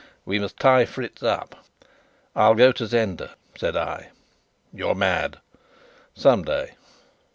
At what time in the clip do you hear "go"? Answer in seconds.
2.55-2.71